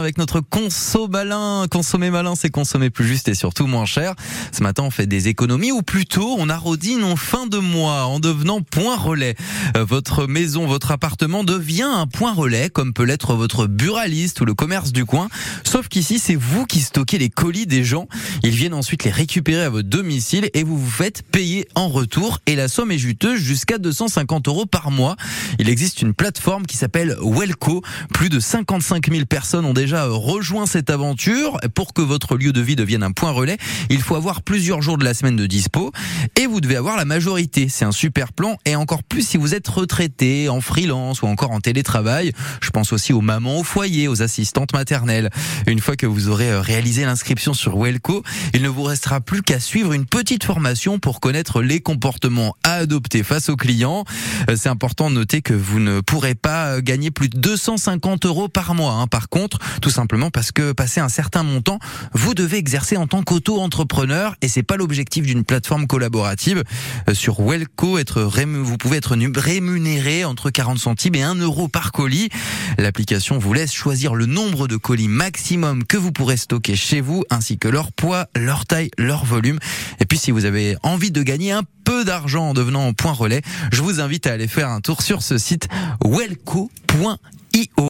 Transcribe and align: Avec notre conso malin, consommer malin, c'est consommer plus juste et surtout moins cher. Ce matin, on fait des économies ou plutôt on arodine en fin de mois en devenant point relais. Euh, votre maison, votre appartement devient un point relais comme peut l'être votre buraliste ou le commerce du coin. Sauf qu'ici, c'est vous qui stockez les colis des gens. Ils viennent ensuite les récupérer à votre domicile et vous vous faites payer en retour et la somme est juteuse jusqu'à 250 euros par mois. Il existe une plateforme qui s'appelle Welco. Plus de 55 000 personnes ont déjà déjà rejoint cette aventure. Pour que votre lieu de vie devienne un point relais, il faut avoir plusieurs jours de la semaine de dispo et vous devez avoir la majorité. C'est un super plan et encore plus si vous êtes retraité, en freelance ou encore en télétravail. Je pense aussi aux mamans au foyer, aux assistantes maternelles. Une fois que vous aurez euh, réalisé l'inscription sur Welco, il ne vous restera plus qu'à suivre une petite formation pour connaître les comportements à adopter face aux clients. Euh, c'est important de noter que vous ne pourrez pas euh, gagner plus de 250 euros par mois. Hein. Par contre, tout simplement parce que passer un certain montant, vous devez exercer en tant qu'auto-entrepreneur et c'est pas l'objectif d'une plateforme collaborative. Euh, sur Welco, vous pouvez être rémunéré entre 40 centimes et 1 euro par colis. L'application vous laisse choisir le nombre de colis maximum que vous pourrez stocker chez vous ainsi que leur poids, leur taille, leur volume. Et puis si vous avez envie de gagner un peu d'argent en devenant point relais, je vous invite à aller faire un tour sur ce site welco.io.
Avec 0.00 0.16
notre 0.16 0.38
conso 0.38 1.08
malin, 1.08 1.66
consommer 1.68 2.12
malin, 2.12 2.34
c'est 2.36 2.50
consommer 2.50 2.88
plus 2.88 3.04
juste 3.04 3.26
et 3.26 3.34
surtout 3.34 3.66
moins 3.66 3.84
cher. 3.84 4.14
Ce 4.52 4.62
matin, 4.62 4.84
on 4.84 4.92
fait 4.92 5.08
des 5.08 5.26
économies 5.26 5.72
ou 5.72 5.82
plutôt 5.82 6.36
on 6.38 6.48
arodine 6.48 7.02
en 7.02 7.16
fin 7.16 7.48
de 7.48 7.58
mois 7.58 8.04
en 8.04 8.20
devenant 8.20 8.62
point 8.62 8.96
relais. 8.96 9.34
Euh, 9.76 9.84
votre 9.84 10.28
maison, 10.28 10.68
votre 10.68 10.92
appartement 10.92 11.42
devient 11.42 11.90
un 11.92 12.06
point 12.06 12.32
relais 12.32 12.70
comme 12.70 12.92
peut 12.92 13.02
l'être 13.02 13.34
votre 13.34 13.66
buraliste 13.66 14.40
ou 14.40 14.44
le 14.44 14.54
commerce 14.54 14.92
du 14.92 15.04
coin. 15.04 15.28
Sauf 15.64 15.88
qu'ici, 15.88 16.20
c'est 16.20 16.36
vous 16.36 16.64
qui 16.64 16.78
stockez 16.78 17.18
les 17.18 17.28
colis 17.28 17.66
des 17.66 17.82
gens. 17.82 18.06
Ils 18.44 18.54
viennent 18.54 18.74
ensuite 18.74 19.02
les 19.02 19.10
récupérer 19.10 19.64
à 19.64 19.68
votre 19.68 19.88
domicile 19.88 20.48
et 20.54 20.62
vous 20.62 20.78
vous 20.78 20.90
faites 20.90 21.22
payer 21.22 21.66
en 21.74 21.88
retour 21.88 22.38
et 22.46 22.54
la 22.54 22.68
somme 22.68 22.92
est 22.92 22.98
juteuse 22.98 23.40
jusqu'à 23.40 23.78
250 23.78 24.46
euros 24.46 24.66
par 24.66 24.92
mois. 24.92 25.16
Il 25.58 25.68
existe 25.68 26.02
une 26.02 26.14
plateforme 26.14 26.66
qui 26.66 26.76
s'appelle 26.76 27.16
Welco. 27.20 27.82
Plus 28.14 28.28
de 28.28 28.38
55 28.38 29.10
000 29.10 29.24
personnes 29.24 29.64
ont 29.64 29.74
déjà 29.74 29.87
déjà 29.88 30.04
rejoint 30.04 30.66
cette 30.66 30.90
aventure. 30.90 31.58
Pour 31.74 31.94
que 31.94 32.02
votre 32.02 32.36
lieu 32.36 32.52
de 32.52 32.60
vie 32.60 32.76
devienne 32.76 33.02
un 33.02 33.12
point 33.12 33.30
relais, 33.30 33.56
il 33.88 34.02
faut 34.02 34.16
avoir 34.16 34.42
plusieurs 34.42 34.82
jours 34.82 34.98
de 34.98 35.04
la 35.04 35.14
semaine 35.14 35.36
de 35.36 35.46
dispo 35.46 35.92
et 36.36 36.46
vous 36.46 36.60
devez 36.60 36.76
avoir 36.76 36.98
la 36.98 37.06
majorité. 37.06 37.70
C'est 37.70 37.86
un 37.86 37.92
super 37.92 38.34
plan 38.34 38.58
et 38.66 38.76
encore 38.76 39.02
plus 39.02 39.26
si 39.26 39.38
vous 39.38 39.54
êtes 39.54 39.66
retraité, 39.66 40.50
en 40.50 40.60
freelance 40.60 41.22
ou 41.22 41.26
encore 41.26 41.52
en 41.52 41.60
télétravail. 41.60 42.32
Je 42.60 42.68
pense 42.68 42.92
aussi 42.92 43.14
aux 43.14 43.22
mamans 43.22 43.60
au 43.60 43.62
foyer, 43.62 44.08
aux 44.08 44.20
assistantes 44.20 44.74
maternelles. 44.74 45.30
Une 45.66 45.80
fois 45.80 45.96
que 45.96 46.04
vous 46.04 46.28
aurez 46.28 46.50
euh, 46.50 46.60
réalisé 46.60 47.06
l'inscription 47.06 47.54
sur 47.54 47.78
Welco, 47.78 48.22
il 48.52 48.60
ne 48.60 48.68
vous 48.68 48.82
restera 48.82 49.22
plus 49.22 49.40
qu'à 49.40 49.58
suivre 49.58 49.94
une 49.94 50.04
petite 50.04 50.44
formation 50.44 50.98
pour 50.98 51.20
connaître 51.20 51.62
les 51.62 51.80
comportements 51.80 52.54
à 52.62 52.74
adopter 52.74 53.22
face 53.22 53.48
aux 53.48 53.56
clients. 53.56 54.04
Euh, 54.50 54.56
c'est 54.56 54.68
important 54.68 55.08
de 55.08 55.14
noter 55.14 55.40
que 55.40 55.54
vous 55.54 55.80
ne 55.80 56.02
pourrez 56.02 56.34
pas 56.34 56.74
euh, 56.74 56.80
gagner 56.82 57.10
plus 57.10 57.30
de 57.30 57.38
250 57.38 58.26
euros 58.26 58.48
par 58.48 58.74
mois. 58.74 58.92
Hein. 58.92 59.06
Par 59.06 59.30
contre, 59.30 59.58
tout 59.80 59.90
simplement 59.90 60.30
parce 60.30 60.52
que 60.52 60.72
passer 60.72 61.00
un 61.00 61.08
certain 61.08 61.42
montant, 61.42 61.78
vous 62.12 62.34
devez 62.34 62.58
exercer 62.58 62.96
en 62.96 63.06
tant 63.06 63.22
qu'auto-entrepreneur 63.22 64.36
et 64.42 64.48
c'est 64.48 64.62
pas 64.62 64.76
l'objectif 64.76 65.24
d'une 65.24 65.44
plateforme 65.44 65.86
collaborative. 65.86 66.64
Euh, 67.08 67.14
sur 67.14 67.40
Welco, 67.40 67.98
vous 67.98 68.76
pouvez 68.76 68.96
être 68.96 69.16
rémunéré 69.36 70.24
entre 70.24 70.50
40 70.50 70.78
centimes 70.78 71.14
et 71.14 71.22
1 71.22 71.36
euro 71.36 71.68
par 71.68 71.92
colis. 71.92 72.28
L'application 72.78 73.38
vous 73.38 73.52
laisse 73.52 73.72
choisir 73.72 74.14
le 74.14 74.26
nombre 74.26 74.68
de 74.68 74.76
colis 74.76 75.08
maximum 75.08 75.84
que 75.84 75.96
vous 75.96 76.12
pourrez 76.12 76.36
stocker 76.36 76.76
chez 76.76 77.00
vous 77.00 77.24
ainsi 77.30 77.58
que 77.58 77.68
leur 77.68 77.92
poids, 77.92 78.26
leur 78.36 78.66
taille, 78.66 78.90
leur 78.98 79.24
volume. 79.24 79.58
Et 80.00 80.04
puis 80.04 80.18
si 80.18 80.30
vous 80.30 80.44
avez 80.44 80.76
envie 80.82 81.10
de 81.10 81.22
gagner 81.22 81.52
un 81.52 81.62
peu 81.84 82.04
d'argent 82.04 82.50
en 82.50 82.54
devenant 82.54 82.92
point 82.92 83.12
relais, 83.12 83.42
je 83.72 83.82
vous 83.82 84.00
invite 84.00 84.26
à 84.26 84.32
aller 84.32 84.48
faire 84.48 84.68
un 84.68 84.80
tour 84.80 85.02
sur 85.02 85.22
ce 85.22 85.38
site 85.38 85.68
welco.io. 86.04 86.68